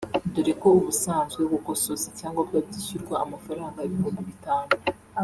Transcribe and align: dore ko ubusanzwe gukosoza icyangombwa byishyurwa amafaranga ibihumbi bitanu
dore 0.33 0.53
ko 0.61 0.67
ubusanzwe 0.79 1.41
gukosoza 1.53 2.03
icyangombwa 2.11 2.57
byishyurwa 2.67 3.15
amafaranga 3.25 3.85
ibihumbi 3.87 4.21
bitanu 4.29 4.71